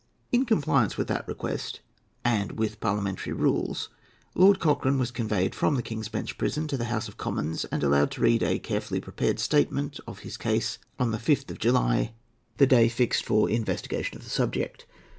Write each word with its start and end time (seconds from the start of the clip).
In 0.31 0.45
compliance 0.45 0.97
with 0.97 1.07
that 1.09 1.27
request, 1.27 1.79
and 2.25 2.53
with 2.53 2.79
parliamentary 2.79 3.33
rules, 3.33 3.89
Lord 4.33 4.59
Cochrane 4.59 4.97
was 4.97 5.11
conveyed 5.11 5.53
from 5.53 5.75
the 5.75 5.83
King's 5.83 6.07
Bench 6.09 6.39
Prison 6.39 6.67
to 6.69 6.75
the 6.75 6.85
House 6.85 7.07
of 7.07 7.17
Commons, 7.19 7.65
and 7.65 7.83
allowed 7.83 8.09
to 8.13 8.21
read 8.21 8.41
a 8.41 8.57
carefully 8.57 8.99
prepared 8.99 9.37
statement 9.39 9.99
of 10.07 10.21
his 10.25 10.37
case, 10.37 10.79
on 10.97 11.11
the 11.11 11.19
5th 11.19 11.51
of 11.51 11.59
July, 11.59 12.15
the 12.57 12.65
day 12.65 12.89
fixed 12.89 13.23
for 13.23 13.47
investigation 13.47 14.17
of 14.17 14.23
the 14.23 14.31
subject. 14.31 14.87